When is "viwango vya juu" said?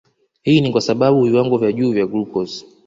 1.25-1.91